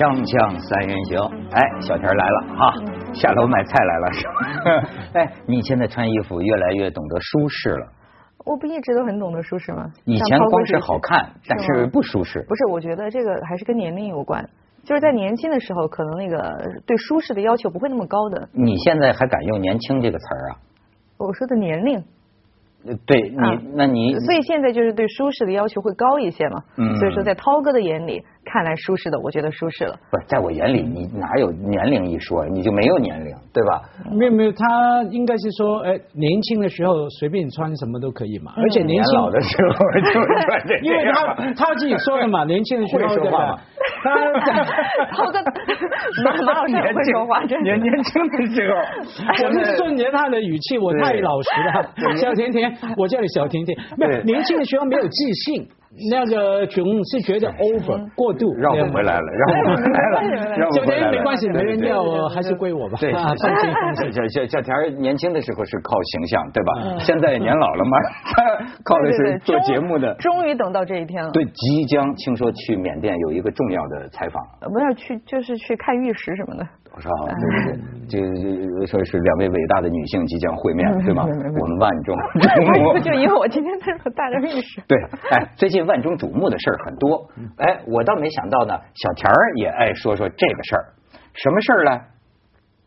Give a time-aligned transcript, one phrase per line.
[0.00, 1.20] 锵锵三人行，
[1.52, 2.72] 哎，小田来了哈，
[3.12, 4.88] 下楼买菜来了是吧？
[5.20, 7.86] 哎，你现在穿衣服越来越懂得舒适了。
[8.46, 9.92] 我不一直都很懂得舒适吗？
[10.06, 12.42] 以前光是好看，但是不舒适。
[12.48, 14.42] 不是，我觉得这个还是跟年龄有关。
[14.84, 18.48] 就是在年轻的时候，可能那个对舒适的要求不会那么高的。
[18.52, 20.56] 你现在还敢用“年轻”这个词儿啊？
[21.18, 22.02] 我说的年龄。
[23.06, 26.62] 对你，那你所以现在就是对舒适的要求会高一些嘛？
[26.76, 26.96] 嗯。
[26.96, 28.22] 所以说，在涛哥的眼里。
[28.42, 29.94] 看来舒适的，我觉得舒适了。
[30.10, 33.82] 不是，在我眼里，你哪有年龄一说，你就没有年龄，对吧？
[34.16, 38.52] 没有没有，他应该是说，哎，年轻的时候随便穿什么都可以嘛。
[38.56, 40.10] 而且年轻老的时候 就
[40.46, 43.58] 穿这因为他他自己说的嘛， 年轻的时候说话嘛。
[43.76, 45.38] 他涛哥
[46.24, 48.76] 马马老师会说话，真年年轻的时候，
[49.46, 52.16] 我是顺着他的语气，我太老实了。
[52.16, 53.76] 小甜甜，我叫你小甜甜。
[53.96, 55.68] 没有年轻的时候没有自信。
[56.08, 61.10] 那个穷是觉得 over 过度，让我回来了，让我回来了，让我回来了。
[61.10, 62.96] 没关系，没人要我，还是归我吧。
[63.00, 64.12] 对，放心放心。
[64.12, 66.96] 小小小田年轻的时候是靠形象，对吧？
[67.00, 67.98] 现在年老了嘛，
[68.86, 70.14] 靠的是做节目的。
[70.20, 71.30] 终于等到这一天了。
[71.32, 74.42] 对，即将听说去缅甸有一个重要的采访。
[74.72, 76.66] 不是去，就是去看玉石什么的。
[76.92, 77.10] 我说，
[78.08, 81.22] 对对对，这说是两位伟大的女性即将会面，对吗？
[81.24, 82.98] 我们万众瞩目。
[83.04, 84.80] 就因为我今天在这带着玉石。
[84.88, 84.98] 对，
[85.30, 90.84] 哎，最近万众瞩目的事儿很多，哎，我倒没想到呢，小田儿也爱说说这个事儿，
[91.34, 92.00] 什么事儿呢？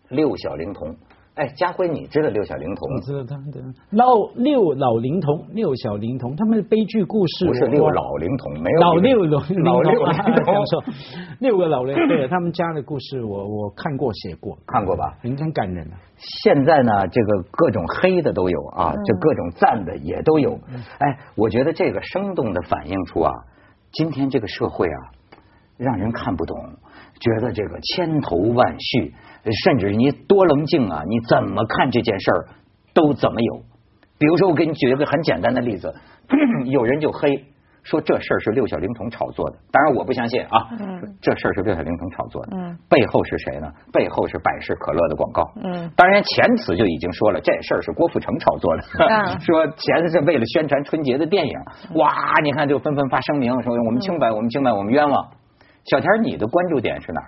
[0.10, 0.96] 六小龄童。
[1.36, 2.94] 哎，家辉，你知道六小龄童？
[2.94, 10.84] 我知道他的老六老龄童，六小龄童，他们的悲剧故事不是六老龄童，没有老六老老六龄童，
[11.40, 15.18] 六个老人，对他们家的故事，我我看过写过，看过吧？
[15.22, 15.98] 很很感人啊。
[16.18, 20.60] 现在呢，这个各种黑的都有啊，就各种赞的也都有。
[21.00, 23.32] 哎，我觉得这个生动的反映出啊，
[23.92, 25.00] 今天这个社会啊，
[25.78, 26.56] 让人看不懂，
[27.24, 29.14] 觉得这个千头万绪。
[29.66, 32.48] 甚至你多棱镜啊，你怎么看这件事儿
[32.94, 33.62] 都怎么有。
[34.18, 35.94] 比如说，我给你举一个很简单的例子，
[36.72, 37.44] 有人就黑
[37.84, 40.70] 说这事儿是六小龄童炒作的，当然我不相信啊。
[40.80, 41.02] 嗯。
[41.22, 42.56] 这事儿是六小龄童炒作的。
[42.56, 42.78] 嗯。
[42.88, 43.68] 背后是谁呢？
[43.92, 45.52] 背后是百事可乐的广告。
[45.62, 45.92] 嗯。
[45.98, 48.84] 当然前词就已经说了，这事儿是郭富城炒作的。
[49.44, 51.54] 说钱是为了宣传春节的电影。
[51.96, 52.10] 哇！
[52.46, 55.28] 你看就纷纷发声明说我们清白，我们清白，我们冤枉。
[55.86, 57.28] 小田，你的关注点是哪儿？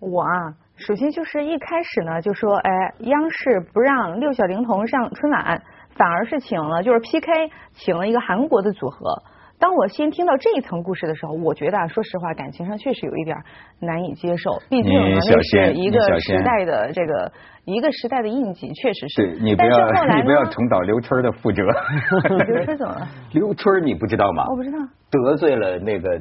[0.00, 0.54] 我啊。
[0.74, 2.70] 首先就是一开始呢，就说哎，
[3.00, 5.62] 央视不让六小龄童上春晚，
[5.94, 7.30] 反而是请了就是 PK
[7.74, 9.22] 请了一个韩国的组合。
[9.60, 13.36] 当我先听到这一层故事的时候，我觉得说实话，感情上确实有一点
[13.78, 14.60] 难以接受。
[14.68, 17.30] 毕竟那是一个时代的这个
[17.64, 19.22] 一个时代的印记，确实是。
[19.22, 21.62] 对 你不要你不要重蹈刘春的覆辙。
[22.44, 23.08] 刘春怎么了？
[23.34, 24.46] 刘春你不知道吗？
[24.50, 24.78] 我不知道。
[25.10, 26.20] 得罪了那个。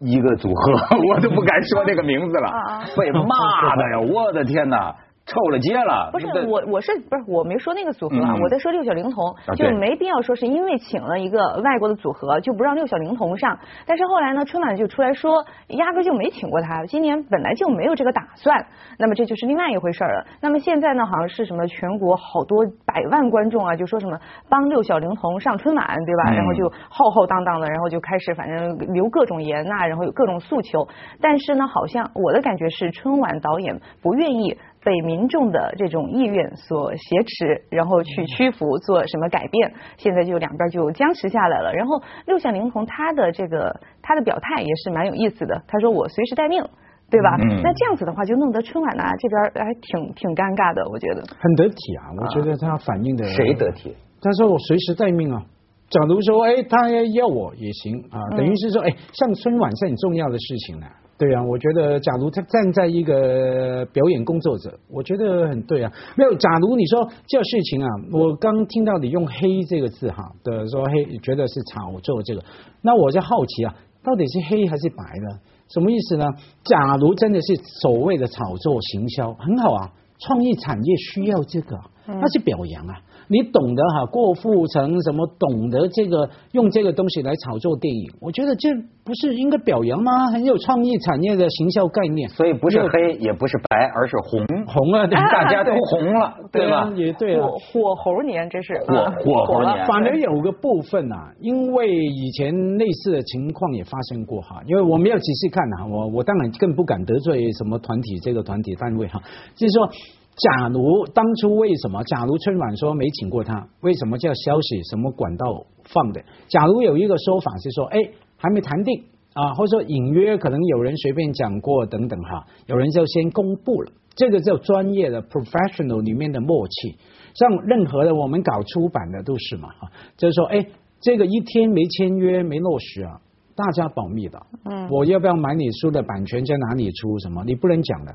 [0.00, 0.72] 一个组合，
[1.08, 2.50] 我都不敢说这个名字了，
[2.96, 4.00] 被骂的呀！
[4.12, 4.94] 我的天哪！
[5.26, 6.08] 臭了街了！
[6.12, 8.36] 不是我，我是不是我没说那个组合啊？
[8.40, 13.58] 我在说六小龄童，就没必要说是因为请了一个外国的组合就不让六小龄童上。
[13.86, 18.66] 但是后来呢，春晚就出来说，压根就没请过他，今年本来就没有这个打算。
[19.00, 20.24] 那么这就是另外一回事了。
[20.40, 24.16] 那么现在呢，好像是什么全国好多百万观众啊，就说什么
[24.48, 26.30] 帮六小龄童上春晚，对吧？
[26.30, 30.86] 然后就浩浩荡荡的，然后就开始反正留各种言呐，然后有各种诉求。
[31.20, 34.56] 但是呢，好像我的感觉是春晚导演不愿意。
[34.86, 39.74] 被民众的这种意愿所挟持，然后去屈服，做什么改变？
[39.96, 41.72] 现在就两边就僵持下来了。
[41.72, 46.62] 然后六小龄童他的这个他的表态也是蛮有意思的，他说我随时待命，
[47.10, 47.34] 对吧？
[47.42, 51.24] 嗯那这样子的话，就弄得春晚呢这边还挺挺尴尬的，我觉得。
[51.40, 53.92] 很得体啊，我觉得他反映的谁得体？
[54.22, 55.42] 他说我随时待命啊。
[55.90, 60.86] 假如说哎，他要我也行啊，等于是说哎，上春晚是很重要的事情呢。
[61.18, 65.90] 对啊，我觉得假如他站在一个表演工作者，我觉得很对啊。
[66.14, 72.44] 没有，假如你说这事情啊，我刚听到你用“黑”这个字哈的说黑，觉得是炒作这个，
[72.82, 75.38] 那我就好奇啊，到底是黑还是白呢？
[75.68, 76.26] 什么意思呢？
[76.64, 81.76] 假如真的是所谓的炒作行销，很好啊，创意产业需要这个，
[82.06, 82.94] 那是表扬啊。
[83.28, 88.68] 你懂得哈，郭富城什么懂得这个用这个东西来炒作电影，我觉得这
[89.04, 90.26] 不是应该表扬吗？
[90.32, 92.28] 很有创意产业的行销概念。
[92.28, 96.92] 所以不是黑也不是白，而是红 红了，大家都红了，对吧？
[96.96, 98.94] 也 对火火猴年这是火
[99.24, 99.86] 火猴年。
[99.86, 109.20] 反而有个部分啊，因为以前类似的情况也发生过哈，因为我没有仔细看啊，我我当然更不敢得罪什么团体这个团体单位哈，
[109.56, 109.90] 就是说。
[110.36, 112.02] 假如当初为什么？
[112.04, 116.22] 假如春晚说没请过他，为什么叫消息什么管道放的？
[116.48, 117.98] 假如有一个说法是说，哎，
[118.36, 126.96] 还没谈定啊，或者说隐约可能有人随便讲过等等哈，有人就先公布了，这个叫专业的 professional 里面的默契。
[127.34, 130.66] 像任何的我们搞出版的都是嘛哈，就是说哎，
[131.00, 133.20] 这个一天没签约没落实啊，
[133.54, 134.38] 大家保密的。
[134.66, 137.42] 嗯，我要不要买你书的版权在哪里出什么？
[137.46, 138.14] 你不能讲的。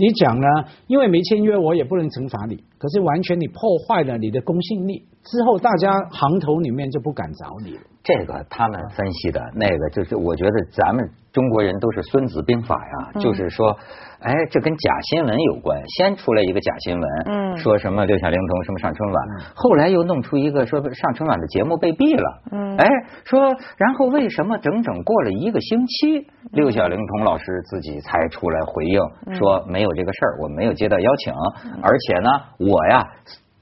[0.00, 0.46] 你讲呢？
[0.86, 2.56] 因为没签约，我也不能惩罚你。
[2.78, 7.80] 可是完全你破坏了你的公信力，之后大家行头里面就不敢找你了。
[8.10, 13.70] 这个他们分析的那个，就是我觉得咱们中国人都是孙子兵法呀，就是说，
[14.18, 15.80] 哎，这跟假新闻有关。
[15.96, 19.16] 先出来一个假新闻，嗯，说什么六小龄童什么上春晚，
[19.54, 22.88] 后来又弄出一个说上春晚的节目被毙了，嗯，哎，
[23.24, 23.40] 说
[23.76, 29.00] 然后为什么整整过了一个星期，六小龄童老师自己才出来回应
[29.36, 31.32] 说没有这个事儿，我没有接到邀请，
[31.80, 33.06] 而且呢，我呀。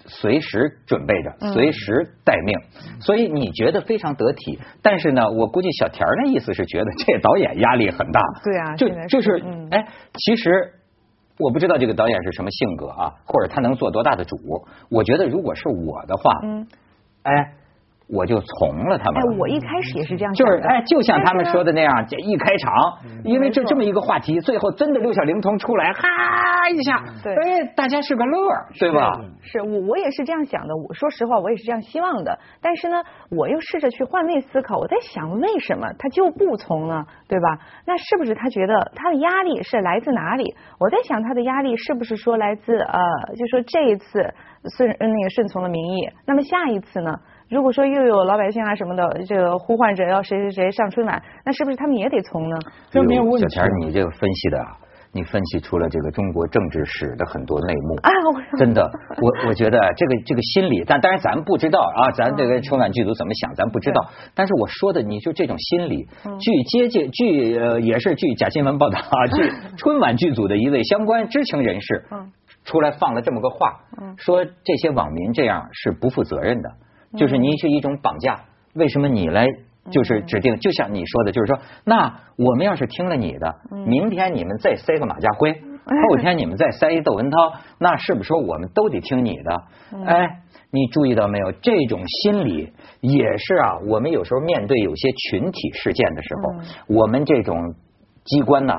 [0.08, 2.58] 随时准备着，随时待命，
[3.00, 4.58] 所以你觉得非常得体。
[4.82, 8.20] 但是呢，我估计小田儿那意思是觉得这导演压力很大。
[8.42, 10.72] 对啊，就就是哎，其实
[11.38, 14.36] 我不知道这个导演是什么性格啊，或者他能做多大的主。
[14.90, 16.66] 我觉得如果是我的话，嗯，
[17.22, 17.52] 哎。
[18.08, 19.22] 我就从了他们。
[19.22, 22.72] 哎，我一开始也是这样就是哎，就像他们说的那样，这一开场，
[23.24, 29.20] 因为就这么一个话题，最后真的六小龄童出来，哈一下，对，哎，大家是个乐，对吧？
[29.42, 30.74] 是我我也是这样想的。
[30.76, 32.38] 我说实话，我也是这样希望的。
[32.62, 32.96] 但是呢，
[33.30, 37.04] 我又试着去换位思考，我在想，为什么他就不从呢？
[37.28, 37.58] 对吧？
[37.86, 40.54] 那是不是他觉得他的压力是来自哪里？
[40.78, 43.00] 我在想，他的压力是不是说来自呃，
[43.36, 44.22] 就说这一次
[44.76, 47.14] 顺那个顺从了民意，那么下一次呢？
[47.50, 52.56] 如果说又有老百姓啊什么的，这个呼唤着要谁谁谁上春晚，那是不是他们也得从呢？
[52.90, 53.40] 这没有问题。
[53.40, 54.58] 小钱，你这个分析的，
[55.12, 57.96] 你分析出了这个中国政治史的很多内幕。
[58.02, 58.10] 啊，
[58.58, 58.82] 真的，
[59.22, 64.10] 我我觉得这个这个心理，但当然咱们不知道啊，咱这个春晚剧组怎么想，咱不知道。
[64.34, 66.06] 但是我说的，你就这种心理，
[66.38, 72.04] 据接近据呃也是据假新闻报道啊，据 春晚剧组的一位相关知情人士
[72.64, 73.80] 出来放了这么个话，
[74.18, 76.70] 说这些网民这样是不负责任的。
[77.16, 78.40] 就是您是一种绑架，
[78.74, 79.46] 为什么你来
[79.90, 80.58] 就是指定？
[80.58, 83.54] 就像你说的，就是说，那我们要是听了你的，
[83.86, 89.62] 明天你们再塞个马家辉，后天你们再塞一窦文涛，那是不是说我们都得听你的？
[90.04, 90.40] 哎，
[90.70, 91.52] 你注意到没有？
[91.52, 93.78] 这种心理也是啊。
[93.88, 97.74] 我们有时候面对有些群体事件的时候，我们这种
[98.24, 98.74] 机关呢，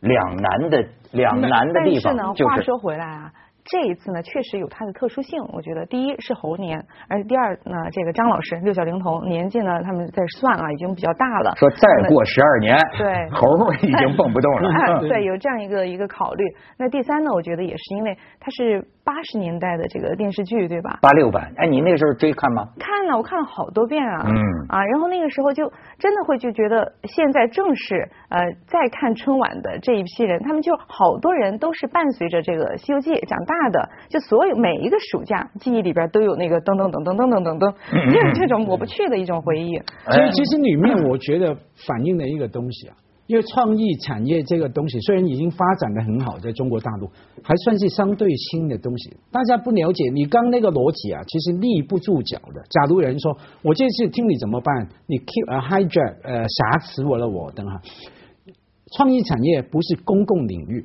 [0.00, 2.54] 两难的两难的地方就是。
[2.54, 3.32] 话说回来啊。
[3.64, 5.42] 这一次呢，确实有它的特殊性。
[5.52, 11.54] 我觉得，第一是猴年，而第二呢，这个张老师六小龄童年纪呢，他们在算啊，已经比较大了。
[11.56, 15.00] 说再过十二年，对，猴已经蹦不动了。
[15.08, 16.44] 对，有这样一个一个考虑。
[16.78, 18.86] 那第三呢，我觉得也是因为它是。
[19.04, 20.98] 八十年代的这个电视剧，对吧？
[21.02, 22.64] 八六版，哎，你那个时候追看吗？
[22.80, 24.24] 看了，我看了好多遍啊。
[24.24, 24.32] 嗯。
[24.70, 39.76] 啊，然后那个时候就真的会就觉得，现在正是呃在看春晚的这一批人，他们就好多人都是伴随着这个《西游记》长大的，就所有每一个暑假记忆里边都有那个噔噔噔噔噔噔噔噔，就是这种抹不去的一种回忆。
[40.10, 41.56] 所以其实里面我觉得
[41.86, 42.96] 反映的一个东西啊。
[43.26, 47.08] 因为创意产业这个东西虽然已经发展的很好，在中国大陆
[47.42, 50.10] 还算是相对新的东西，大家不了解。
[50.12, 52.62] 你刚那个逻辑啊，其实立不住脚的。
[52.68, 54.88] 假如有人说我这次听你怎么办？
[55.06, 57.80] 你 keep a hijack 呃挟持我了，我等哈。
[58.98, 60.84] 创意产业不是公共领域。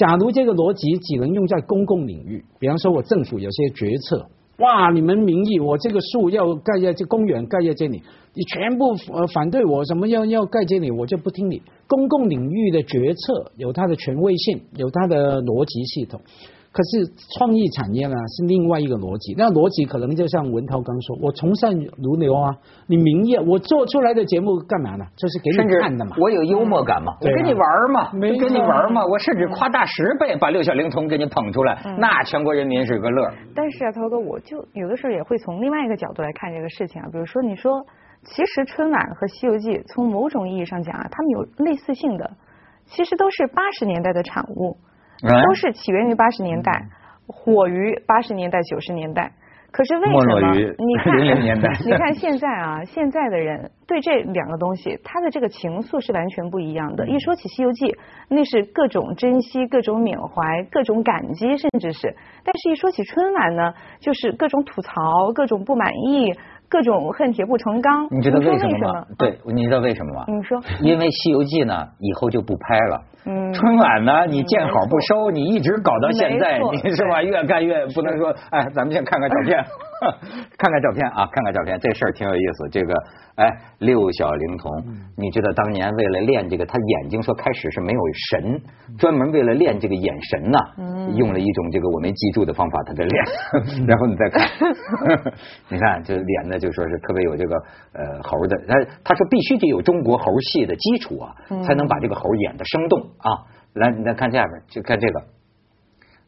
[0.00, 4.24] 假如这个逻辑只能用在公共领域，比方说我政府有些决策。
[4.56, 4.90] 哇！
[4.90, 8.02] 你们民意，我这个树要盖在这公园，盖在这里，
[8.32, 11.60] 你全部呃反对我，什么要要盖这里，我就不听你。
[11.86, 16.22] 公共领域的决策有它的权威性，有它的逻辑系统。
[16.72, 22.54] 可是创意产业呢是另外一个逻辑，那逻辑可能就像文涛刚说，我从善如流啊，
[22.86, 25.04] 你明业，我做出来的节目干嘛呢？
[25.16, 26.14] 就是给你看的嘛。
[26.16, 33.28] 我有幽默感嘛，我跟你玩嘛，跟你玩嘛，我甚至夸大十倍把六小龄童给你捧出来，那全国人民是个乐。
[33.52, 37.84] 但是啊，涛哥，我就有的时候也会从另外一个角度来看这个事情啊，比如说你说，
[38.22, 42.30] 其实春晚和西游记从某种意义上讲啊，他们有类似性的，
[42.86, 44.76] 其实都是八十年代的产物。
[45.22, 46.86] 都是起源于八十年代，
[47.26, 49.32] 火于八十年代九十年代。
[49.72, 50.52] 可是为什么？
[50.78, 51.16] 你看，
[51.86, 57.06] 你看现在啊，现在的人对这两个东西，他的这个情愫是完全不一样的。
[57.06, 57.86] 一说起《西游记》，
[58.28, 62.08] 那是各种珍惜、各种缅怀、各种感激，甚至是；
[62.44, 66.34] 但是一说起春晚呢，就是各种吐槽、各种不满意。
[66.70, 69.04] 各种恨铁不成钢，你知道为什么吗？
[69.18, 70.24] 对，你知道为什么吗？
[70.28, 73.02] 你说，因为《西游记》呢，以后就不拍了。
[73.24, 77.22] 嗯，春晚呢，你见好不收，你一直搞到现在，你是吧？
[77.22, 79.64] 越干越不能说，哎，咱们先看看照片。
[80.56, 82.68] 看看照片啊，看看照片，这事儿挺有意思。
[82.70, 82.94] 这个，
[83.34, 83.46] 哎，
[83.80, 84.72] 六小龄童，
[85.14, 88.00] 你知道当年为了练这个，他眼睛说开始是没有
[88.30, 88.62] 神，
[88.96, 90.58] 专门为了练这个眼神呐，
[91.16, 93.24] 用了一种这个我没记住的方法，他在练。
[93.86, 94.48] 然后你再看，
[95.68, 97.54] 你看这脸呢，就说是特别有这个
[97.92, 98.74] 呃猴的，他
[99.04, 103.46] 他说必须得有中国猴戏的基础啊，才能把这个猴演的生动啊。
[103.74, 105.22] 来，你再看下边，就看这个。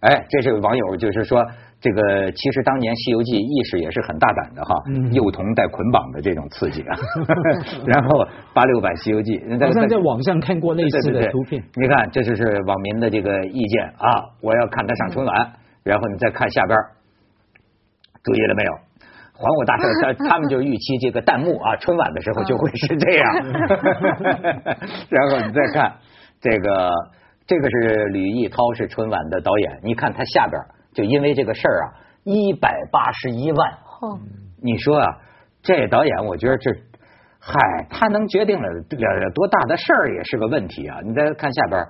[0.00, 1.44] 哎，这是网友就是说，
[1.80, 4.74] 这个其实当年《西游记》意识也是很大胆的哈，
[5.10, 6.94] 幼童带捆绑的这种刺激啊。
[7.86, 11.62] 然后八六版《西游记》，好像在网上看过类似的图片。
[11.74, 14.26] 你看，这就是网民的这个意见啊！
[14.40, 16.78] 我要看他上春晚，然后你再看下边，
[18.22, 18.72] 注意了没有？
[19.34, 19.86] 还我大圣，
[20.18, 23.34] 他他们就预期这个弹幕啊，春晚的时候就会是这样。
[25.10, 25.94] 然后你再看
[26.42, 26.92] 这个。
[27.44, 29.80] 这个是吕逸涛，是春晚的导演。
[29.82, 30.62] 你看他下边，
[30.94, 31.86] 就因为这个事儿啊，
[32.22, 33.78] 一百八十一万。
[34.62, 35.18] 你说啊，
[35.60, 36.70] 这导演，我觉得这，
[37.40, 41.00] 嗨，他能决定了了多大的事儿也是个问题啊！
[41.04, 41.84] 你再看下边。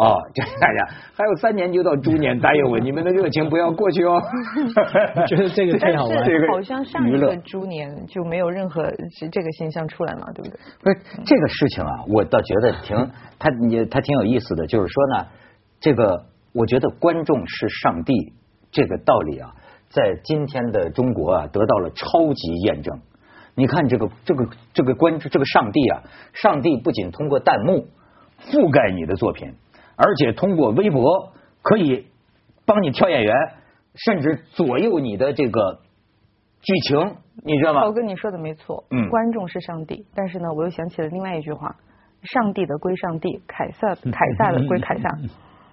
[0.00, 4.18] 哦，就大家还有三年就到猪年，答应我，你们的热情不要过去哦。
[5.28, 8.82] 觉得这个太好玩，这个好像上一个猪年就没有任何
[9.30, 10.58] 这个现象出来嘛，对不对？
[10.82, 15.26] 不是这个事情啊，我倒觉得挺他你他挺有意思的，就是说呢，
[15.80, 18.32] 这个我觉得观众是上帝
[18.72, 19.52] 这个道理啊，
[19.90, 22.98] 在今天的中国啊得到了超级验证。
[23.54, 26.02] 你看这个这个这个观这个上帝啊，
[26.32, 27.88] 上帝不仅通过弹幕
[28.40, 29.52] 覆盖你的作品。
[30.02, 32.06] 而且通过微博可以
[32.64, 33.34] 帮你挑演员，
[33.94, 35.80] 甚至左右你的这个
[36.62, 37.84] 剧情，你知道吗？
[37.84, 41.76] 我跟你说的没错，嗯，观众是上帝，但是呢，我又想起了另外一句话：
[42.22, 45.10] 上帝的归上帝，凯撒凯撒的归凯撒。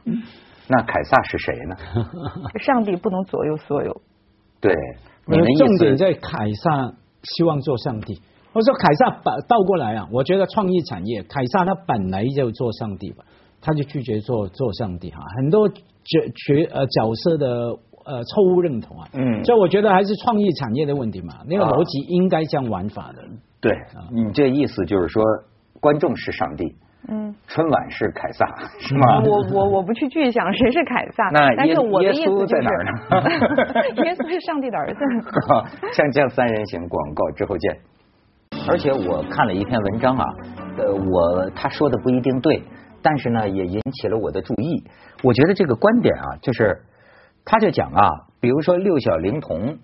[0.70, 1.76] 那凯撒是谁呢？
[2.60, 4.02] 上帝不能左右所有。
[4.60, 4.76] 对，
[5.26, 6.94] 你的重点在凯撒
[7.24, 8.22] 希望做上帝。
[8.52, 13.24] 我说凯撒把倒过来啊，我觉得创意产业，凯撒他本来就做上帝吧。
[13.68, 15.76] 他就拒绝做做上帝哈，很多角
[16.34, 17.48] 角呃角色的
[18.06, 23.22] 呃错误认同啊，嗯，所以我觉得还是创意产业的问题嘛，那个逻辑应该这样玩法的。
[23.60, 23.74] 对，
[24.14, 25.22] 你这意思就是说，
[25.82, 26.64] 观众是上帝，
[27.10, 28.46] 嗯，春晚是凯撒
[28.80, 29.20] 是吗？
[29.26, 31.76] 我我我不去具象谁是凯撒，那耶耶
[32.24, 32.92] 稣在哪儿呢？
[34.06, 35.00] 耶稣是上帝的儿子。
[35.92, 37.78] 像这样三人行广告之后见。
[38.70, 40.26] 而且我看了一篇文章啊，
[40.78, 42.64] 呃，我他说的不一定对。
[43.08, 44.84] 但是呢，也引起了我的注意。
[45.24, 46.82] 我觉得这个观点啊，就是
[47.46, 49.78] 他就讲啊，比如说六小龄童，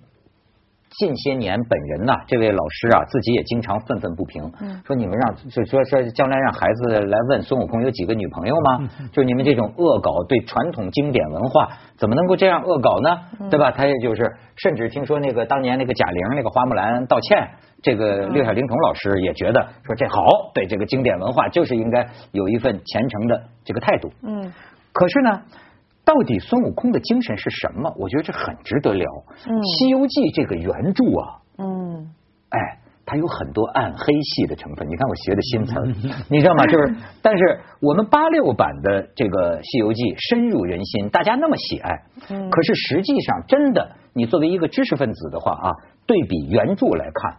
[0.98, 4.52] 近些年本人呐，这位老师啊，自己也经常愤愤不平，
[4.86, 8.90] 说你们让就说说将来让孩子来问孙悟空有几个女朋友吗？
[9.12, 13.50] 就你们这种恶搞对传统经典文化，怎么能够这样恶搞呢？
[13.50, 13.72] 对吧？
[13.72, 17.50] 他也就是，甚至听说那个当年那个贾玲那个花木兰道歉。
[17.82, 24.10] 这个六小龄童老师也觉得说这好，对这个经典文化就是应该有一份虔诚的这个态度。
[24.22, 24.54] 嗯，
[24.94, 25.42] 可是呢，
[26.05, 27.93] 到底孙悟空的精神是什么？
[27.98, 29.10] 我觉得这很值得聊。
[29.48, 32.12] 嗯，《西游记》这个原著啊，嗯，
[32.50, 32.60] 哎，
[33.05, 34.88] 它有很多暗黑系的成分。
[34.89, 35.83] 你看我学的新词儿，
[36.29, 36.65] 你知道吗？
[36.65, 41.89] 就是，但是我们八六版的这个《西游记》深入人心，大家那么喜爱。
[42.29, 45.72] 嗯，可是实际上，真的，你作为一个知识分子的话啊，
[46.05, 47.38] 对比原著来看。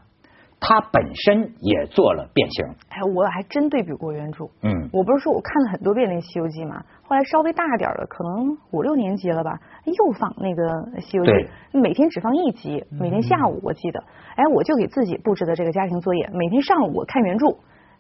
[0.61, 2.65] 他本身也做了变形。
[2.89, 4.45] 哎，我还真对比过原著。
[4.63, 10.63] 嗯，我不是说我看了很多遍那《西游记》嘛，后来稍微大点了，可能五六年级了吧，又放那个
[11.01, 11.31] 《西游记》，
[11.73, 14.03] 每天只放一集，每天下午我记得，
[14.37, 17.57] 哎，我就给自己布置的这个家庭作业，每天上午我看原著，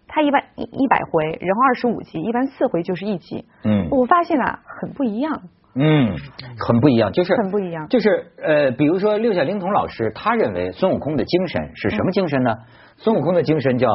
[0.09, 3.45] 它一般一一百回，然后二十五集，一般四回就是一集。
[3.65, 5.43] 嗯，我发现啊，很不一样。
[5.77, 6.17] 嗯，
[6.59, 12.55] 很不一样，就是很不一样，就是呃，比如说六小龄童老师，他认为孙悟空的精神是什么精神呢？
[12.97, 13.89] 孙悟空的精神叫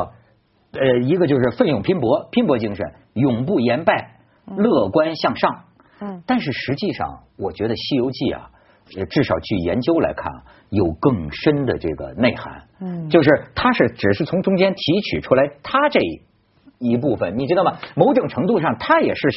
[0.74, 5.63] 呃，一个就是奋勇拼搏，拼搏精神，永不言败，乐观向上。
[6.01, 8.50] 嗯，但是实际上，我觉得《西游记》啊，
[9.09, 10.31] 至少去研究来看，
[10.69, 12.63] 有更深的这个内涵。
[12.81, 16.00] 嗯，就是他是只是从中间提取出来他这
[16.79, 17.77] 一部分，你知道吗？
[17.95, 19.27] 某种程度上，他也是，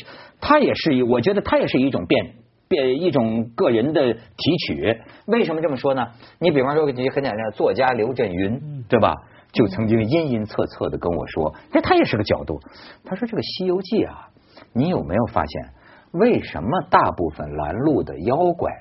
[0.40, 2.34] 他也是，我觉得他也是一种变
[2.68, 5.00] 变一种个人的提取。
[5.26, 6.06] 为什么这么说呢？
[6.38, 9.14] 你比方说，很简单，作家刘震云，对吧？
[9.52, 12.58] 就曾经阴阴恻恻的跟我说，那他也是个角度。
[13.04, 14.28] 他说：“这个《西游记》啊，
[14.72, 15.68] 你有没有发现，
[16.12, 18.72] 为什么大部分拦路的妖怪？”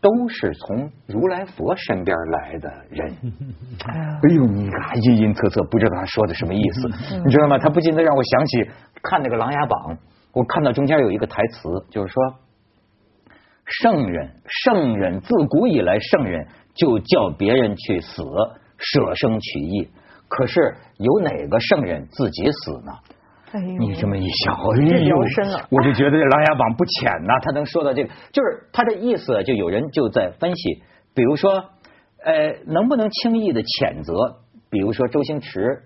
[0.00, 3.16] 都是从如来佛身边来的人。
[3.86, 6.88] 哎呦，你看阴阴恻恻，不知道他说的什么意思，
[7.24, 7.58] 你知道吗？
[7.58, 8.70] 他不禁的让我想起
[9.02, 9.96] 看那个《琅琊榜》，
[10.32, 12.22] 我看到中间有一个台词，就是说
[13.64, 14.30] 圣人，
[14.64, 18.22] 圣人自古以来，圣人就叫别人去死，
[18.78, 19.90] 舍生取义。
[20.28, 22.92] 可是有哪个圣人自己死呢？
[23.78, 27.38] 你这么一想，这聊深了，我就觉得这《琅琊榜》不浅呐。
[27.42, 30.82] 他能说到这个，就是他的意思，就有人就在分析，
[31.14, 31.52] 比如说，
[32.24, 34.38] 呃，能不能轻易的谴责？
[34.68, 35.82] 比如说周星驰，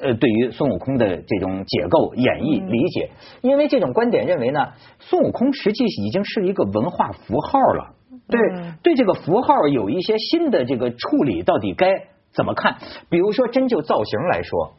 [0.00, 3.10] 呃，对于孙悟空的这种解构、演绎、理解，
[3.42, 7.94] 因为这种观点认为呢，孙悟空实际已经是一个文化符号了。
[8.26, 8.40] 对，
[8.82, 11.92] 对这个符号有一些新的这个处理，到底该
[12.32, 12.78] 怎么看？
[13.10, 14.72] 比如说，真就造型来说。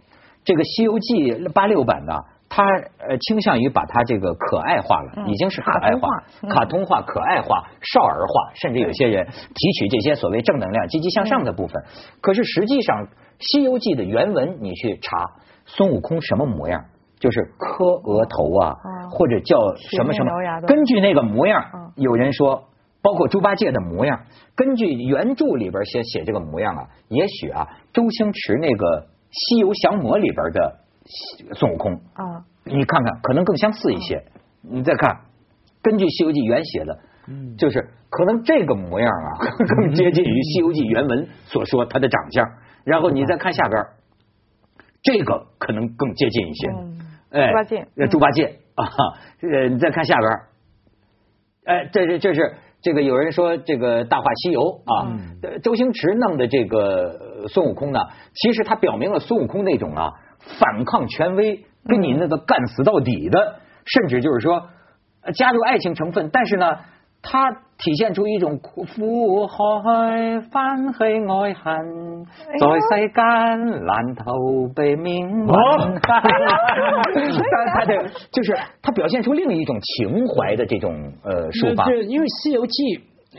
[0.46, 2.14] 这个《西游记》八六版的，
[2.48, 2.64] 它
[3.00, 6.08] 呃倾向于把它这个可爱化了，已经是可爱化、
[6.48, 11.84] 卡通化、可爱化、少儿化，甚至有些人提取这些所谓正能量、积极向上的部分。
[12.22, 13.08] 可是实际上，
[13.40, 15.18] 《西游记》的原文你去查，
[15.66, 16.86] 孙悟空什么模样，
[17.20, 18.78] 就是磕额头啊，
[19.10, 22.70] 或者叫什么什么，根据那个模样，有人说，
[23.02, 24.22] 包括猪八戒的模样，
[24.56, 29.08] 根据原著里边写写这个模样啊，也许啊，周星驰那个。
[29.36, 30.80] 《西游降魔》里边的
[31.54, 34.24] 孙悟空啊，你看看，可能更相似一些。
[34.62, 35.22] 你再看，
[35.84, 37.00] 根据《西游记》原写的，
[37.58, 39.46] 就是可能这个模样啊，
[39.78, 42.46] 更接近于《西游记》原文所说他的长相。
[42.84, 43.84] 然后你再看下边，
[45.04, 46.70] 这个可能更接近一些。
[47.32, 48.86] 哎，猪八戒，猪八戒啊，
[49.42, 50.32] 呃，你再看下边，
[51.66, 52.56] 哎，这是这是。
[52.82, 55.10] 这个有人说这个《大话西游》啊，
[55.64, 58.00] 周星驰弄的这个孙悟空呢，
[58.34, 60.14] 其实他表明了孙悟空那种啊
[60.60, 64.70] 反抗权威，跟你那个干死到底的，甚至就是说
[65.34, 66.78] 加入爱情成分，但是呢。
[67.28, 72.24] 他体现出一种苦海翻起爱恨，
[72.60, 72.68] 在
[73.00, 74.32] 世间难逃
[74.76, 75.48] 被命运。
[75.48, 75.52] 但
[77.74, 77.98] 他的
[78.32, 81.90] 就是他表现出另一种情怀的这种呃抒发。
[82.04, 82.74] 因为《西游记》，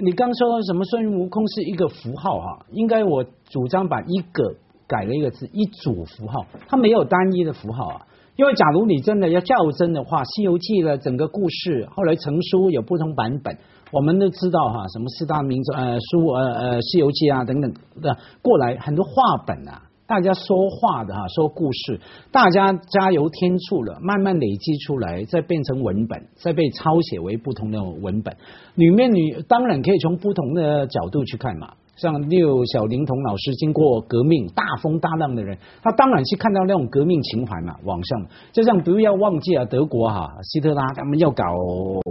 [0.00, 4.54] 你刚说什么孙悟空是一个符号哈，应该我主张把一个
[4.86, 8.06] 改了一个字，一组符号，它没有单一的符号啊。
[8.36, 13.56] 因为假如你真的要较真的话，《西游记》的整个故事后来成书有不同版本。
[13.90, 19.12] 我们都知道哈，什么四大名著呃书呃呃《西游记》啊等等的过来很多话
[19.46, 28.36] 本啊，大家说话的哈说故事，大家加油添醋了，慢慢累积出来，再变成文本，再被抄写为不同的文本。
[28.76, 31.72] 里面你当然可以从不同的角度去看嘛。
[31.96, 37.74] 像六小龄童老师，经过革命大风大浪的人，他当然是看到那种革命情怀嘛。
[37.84, 41.42] 网上就像不要忘记啊，德国哈希特拉他们要搞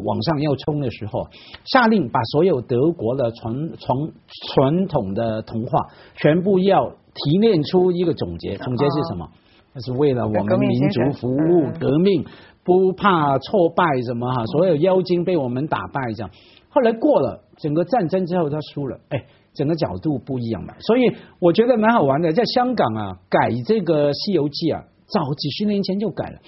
[0.04, 1.28] 网上要冲的时候，
[1.66, 4.12] 下令把所有德国的传传
[4.56, 9.28] 传统的童话全部要提炼出一个总结，总结是什么？
[9.74, 12.24] 那是为了我们民族服务，革命
[12.64, 14.46] 不怕挫败什么哈？
[14.46, 16.30] 所有妖精被我们打败这样。
[16.70, 19.26] 后来过了整个战争之后，他输了，哎。
[19.56, 22.34] 整个角度不一样嘛，所以我觉得蛮好玩的。
[22.34, 26.40] 在香港啊，改这个《西游记》啊，早几十年前就改了。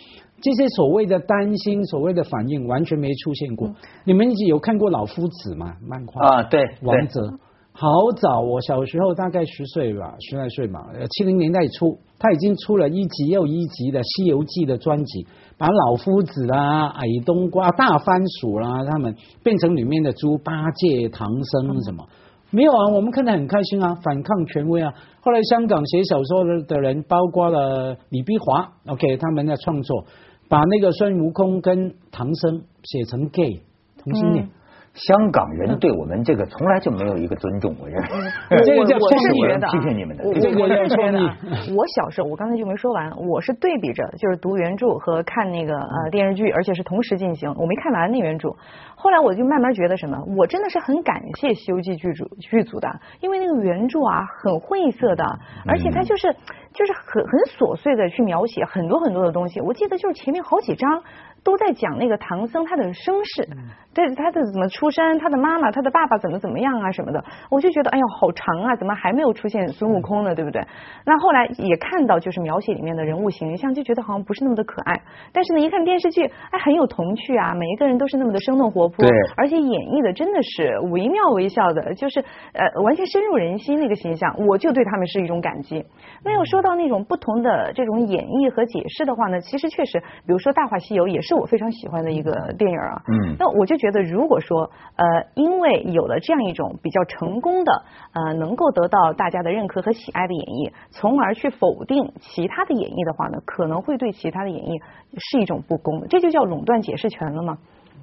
[0.41, 3.73] 这些所谓的担心、所谓的反应，完全没出现过。
[4.03, 5.77] 你们有看过《老夫子》吗？
[5.87, 7.39] 漫画啊，对，王泽，
[7.79, 7.87] 好
[8.19, 15.27] 早，我小时候大概十岁吧，十来岁嘛，七零年代初，他已经出了一集又一集的《西游记》的专辑，
[15.59, 22.03] 把老夫子啦、矮冬瓜、大番薯啦，他们变成里面的猪八戒、唐僧什么。
[22.49, 24.91] 没有啊，我们看得很开心啊，反抗权威啊。
[25.21, 30.03] 后来香港写小说的的人，包括了李碧华，OK，他们的创作，
[30.49, 33.61] 把那个孙悟空跟唐僧写成 gay
[34.03, 34.49] 同性恋。
[34.97, 38.07] 香港人对我们这个从来就没有一个尊重，我认为。
[38.49, 41.19] 我我是觉得，批评你们的，我我是觉得，
[41.77, 48.49] 我小时候我刚才就没说完，我是对比着就是读原著和看那个呃电视剧，而且是同时进行，我没看完那原著。
[48.95, 52.89] 后来我就慢慢觉得什么，我真的是很感谢《西游记》剧组剧组的，
[53.21, 55.23] 因为那个原著啊很晦涩的，
[55.67, 56.33] 而且它就是
[56.73, 59.61] 就是很很琐碎的去描写很多很多的东西。
[59.61, 61.03] 我记得就是前面好几章。
[61.47, 63.47] 都在讲那个唐僧他的身世，
[63.93, 70.35] 对他的怎么出身，他的妈妈，他的爸爸怎么怎么样啊什么的，我就觉得哎呦好长啊，怎么还没有出现孙悟空呢？
[70.35, 70.61] 对不对？
[71.05, 74.99] 那后来也看到就是描写里面的人物形象，就觉得好像不是那么的可爱。
[75.31, 79.05] 但是呢，一看电视剧，哎，很有童趣啊，每一个人都是那么的生动活泼，
[79.37, 82.19] 而且演绎的真的是惟妙惟肖的，就是
[82.51, 85.85] 呃完全深入人心那个形象，我就对他们是一种感激。
[86.25, 91.36] 那要说到那种不同的这种演绎和解释的话呢，其实确实，比如说《大话西游》也是。
[91.37, 104.81] 我非常喜欢的一个电影啊，嗯，那我就觉得，如果说呃，因为有了这样一种比较成功的呃，能够得到大家的认可和喜爱的演绎，从而去否定其他的演绎的话呢，可能会对其他的演绎
[105.17, 107.57] 是一种不公的，这就叫垄断解释权了吗？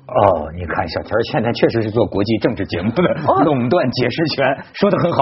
[0.07, 3.03] 哦，你看小田现在确实是做国际政治节目的，
[3.45, 5.19] 垄断解释权说的很好。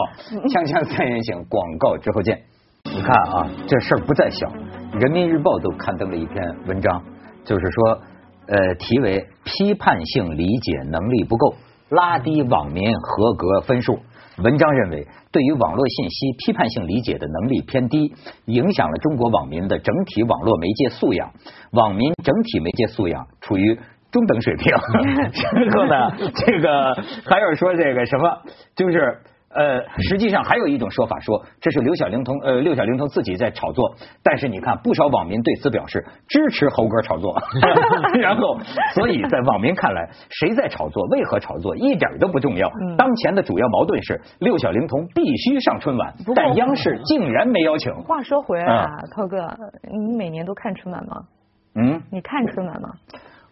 [0.48, 2.37] 锵锵三人行，广告之后见。
[2.85, 4.51] 你看啊，这事儿不在小，
[4.98, 7.01] 人民日报都刊登了一篇文章，
[7.44, 8.00] 就是说，
[8.46, 11.55] 呃，题为“批判性理解能力不够，
[11.88, 13.98] 拉低网民合格分数”。
[14.42, 18.14] 文章认为，对于网络信息批判性理解的能力偏低，
[18.46, 21.33] 影响了中国网民的整体网络媒介素养，
[21.72, 23.78] 网民整体媒介素养处于。
[24.12, 24.70] 中等水平，
[25.55, 28.42] 然后呢，这个还有说这个什么，
[28.76, 29.18] 就是
[29.54, 37.34] 呃，实际上还有一种说法说，这是刘小龄童呃六小龄童自己在炒作，但是你看不少网民对此表示支持猴哥炒作，
[38.20, 38.58] 然后
[38.94, 47.92] 所以在网民看来，谁在炒作，为何炒作一点都不重要，当前的主要矛盾是六小龄童必须上春晚，但央视竟然没邀请。
[48.02, 49.54] 话说回来啊，涛哥，
[49.90, 51.16] 你每年都看春晚吗？
[51.74, 52.88] 嗯，你看春晚吗？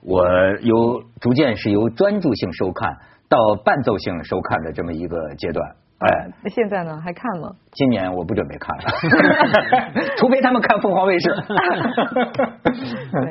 [0.02, 0.24] 我
[0.62, 2.96] 由逐渐是由专注性收看
[3.28, 6.98] 到伴奏性收看的这么一个阶段，哎，那现在呢？
[6.98, 7.50] 还看吗？
[7.72, 8.84] 今年我不准备看了，
[10.16, 11.30] 除非他们看凤凰卫视。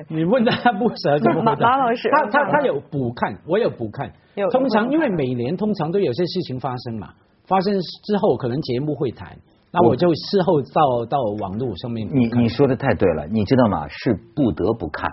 [0.08, 4.12] 你问他不舍怎么马马老师，他他他有补看，我有补看。
[4.52, 7.10] 通常因为每年通常都有些事情发生嘛，
[7.48, 9.36] 发生之后可能节目会谈，
[9.74, 12.08] 那我就事后到到网络上面。
[12.12, 13.88] 你你说的太对了，你知道吗？
[13.90, 15.10] 是不得不看。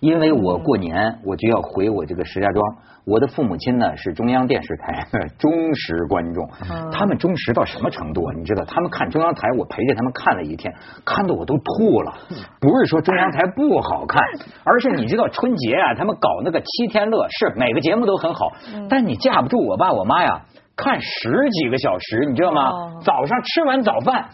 [0.00, 2.64] 因为我过年我就要回我这个石家庄，
[3.04, 5.06] 我的父母亲呢是中央电视台
[5.38, 6.48] 忠实观众，
[6.90, 8.34] 他们忠实到什么程度啊？
[8.34, 12.14] 你知道，他们看中央台，我陪着他们看了一天，看的我都吐了。
[12.60, 14.22] 不是说中央台不好看，
[14.64, 18.52] 而是你知道春节啊，他们搞那个七天乐，是每个节目都很好，
[18.88, 22.70] 但你架不住我爸我妈呀，看十几个小时，你知道吗？
[23.04, 24.30] 早上吃完早饭，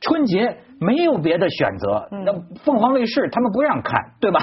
[0.00, 0.58] 春节。
[0.80, 2.32] 没有别的选择，那
[2.64, 4.40] 凤凰卫视他们不让看，对吧？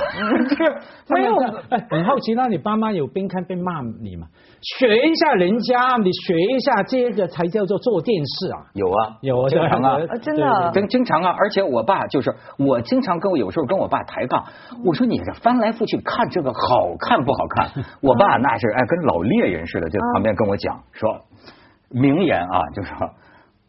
[1.09, 1.35] 没有，
[1.69, 4.27] 哎，很好奇，那你爸妈有边看边骂你吗？
[4.61, 8.69] 学一下人家，你学一下这个才叫做做电视啊！
[8.73, 14.45] 有啊，有啊，经常啊，真的，经经常啊，而且我爸就是我经常跟我有时候跟我爸抬杠，
[14.85, 17.83] 我说你这翻来覆去看这个好看不好看？
[18.01, 21.19] 我爸那是哎跟老猎人似的，就旁边跟我讲说
[21.89, 23.09] 名言啊，就是说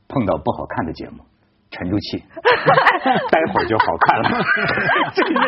[0.08, 1.24] 碰到不好看的节目。
[1.70, 2.18] 沉住气，
[3.30, 4.28] 待会儿就好看了。
[5.14, 5.40] 真的，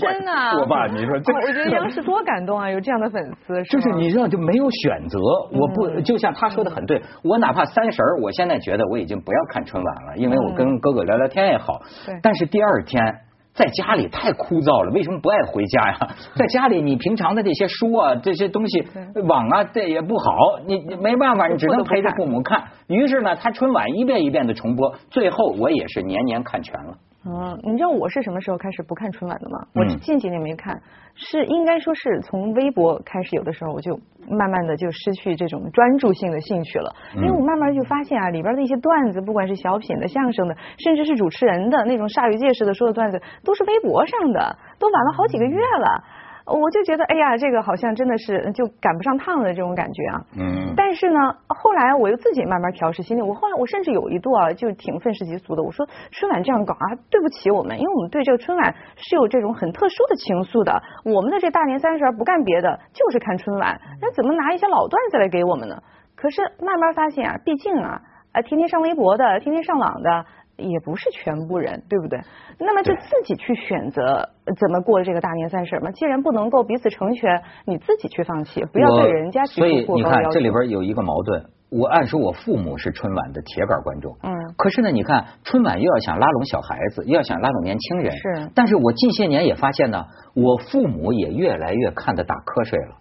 [0.00, 3.62] 真的，我爸，你说这，我觉得央视多感动啊， 有这样的粉丝。
[3.64, 5.18] 就是你知道，就没有选择。
[5.52, 11.80] 我不，就像他说的很对，我哪怕三十儿，我现在觉得我已经不要看春晚了，因为我跟哥哥聊聊天也好。
[12.06, 12.18] 对。
[12.22, 13.25] 但是第二天。
[13.56, 16.08] 在家里太枯燥了，为什么不爱回家呀？
[16.34, 18.86] 在家里，你平常的这些书啊，这些东西，
[19.26, 22.62] 网啊，这也不好，你你没办法，你只能陪着父母看。
[22.86, 26.98] 于是呢，他春晚一遍一遍的重播，最后我也是年年看全了。
[27.28, 29.58] 嗯，你知道我是什么时候开始不看春晚的吗？
[29.74, 30.80] 我近几年没看，
[31.16, 33.98] 是应该说是从微博开始，有的时候我就
[34.30, 36.94] 慢慢的就失去这种专注性的兴趣了。
[37.16, 46.04] 因为我慢慢就发现啊，里边的一些段子，不管是小品的、相声的，甚至是主持人的那种煞有介事的说的段子，都是微博上的，都晚了好几个月了。
[46.46, 50.22] 我就觉得，哎呀，这个好像真的是就赶不上趟的这种感觉啊。
[50.38, 50.74] 嗯。
[50.76, 53.22] 但是呢，后来我又自己慢慢调试心理。
[53.22, 55.62] 我后来我甚至有一度啊，就挺愤世嫉俗的。
[55.62, 60.80] 我说春晚这样搞啊，对不起我们，因为我们对这个春晚是有这种很特殊的情愫的。
[61.04, 63.80] 我们的这大年三十不干别的，就是看春晚。
[64.00, 65.76] 那怎么拿一些老段子来给我们呢？
[66.14, 68.00] 可是慢慢发现啊，毕竟啊，
[68.32, 70.24] 啊，天天上微博的，天天上网的。
[70.56, 72.20] 也不是全部人，对不对？
[72.58, 75.90] 那么就自己去选择怎么过这个大年三十嘛。
[75.90, 79.82] 既然不能够彼此成全，你自己去放弃，不要对人家提出过高要求。
[79.90, 81.44] 所以你看，这里边有一个矛盾。
[81.68, 88.50] 我按说，我父母是春晚的铁杆观众，嗯，可是呢，你看春晚又要想拉拢小孩子，又要想拉拢年轻人，是。
[88.54, 92.94] 但是我近些年也发现呢，我父母也越来越看得打瞌睡了。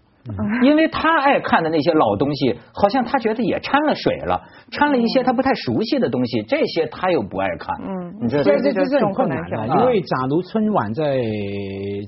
[0.63, 7.75] 因为他爱看的那些老东西，好像他觉得也掺了水了，掺了一些他不太熟悉的东西，这些他又不爱看。
[7.79, 11.19] 嗯，你这这这这很困难的，因为假如春晚在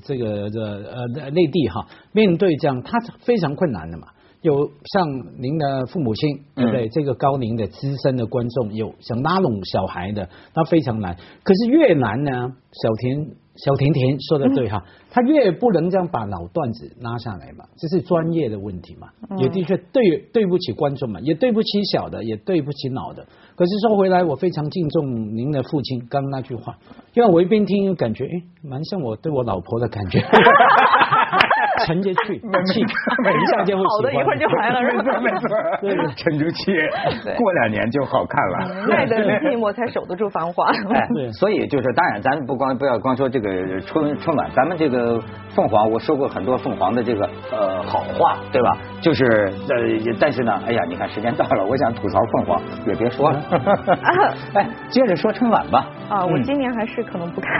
[0.04, 4.08] 这个这呃内地哈，面对这样，他非常困难的嘛。
[4.40, 5.08] 有像
[5.40, 6.88] 您的父母亲，对不对？
[6.88, 11.16] 这个高龄的资深的观众，有想拉拢小孩的，那非常难。
[11.44, 12.32] 可是越难呢，
[12.72, 13.28] 小田。
[13.64, 23.26] 小甜甜说的对哈，他越不能这样把老段子拉下来嘛，这是专业的问题嘛，也的确对对不起观众嘛，也对不起小的，也对不起老的。
[23.56, 26.78] 可是说回来，我非常敬重您的父亲刚那句话，
[27.14, 30.20] 因为我一边听，感觉哎，蛮像我对我老婆的感觉。
[31.86, 35.20] 沉着去， 气 一下就会好的，一会儿就来了， 是吧？
[35.20, 35.48] 没错，
[35.80, 36.72] 对沉住气，
[37.36, 38.86] 过两年就好看了。
[38.88, 40.68] 耐得住寂寞，才守得住繁华。
[40.70, 45.20] 哎，所以就是，当然，咱不光不要光说这个春春晚，咱们这个
[45.54, 48.76] 凤凰，我说过很多凤凰的这个呃好话，对吧？
[49.00, 49.24] 就是
[49.68, 53.42] 呃，但是呢，哎呀，你看时间到了，我想吐槽凤凰也别说了。
[54.54, 55.86] 哎，接着说春晚吧。
[56.08, 57.50] 啊，我今年还是可能不看。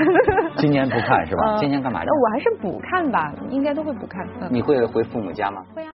[0.56, 1.56] 今年不看是吧？
[1.58, 2.06] 今年干嘛去？
[2.06, 4.26] 那我还是补看吧，应该都会补看。
[4.50, 5.64] 你会回父母家吗？
[5.74, 5.90] 会啊。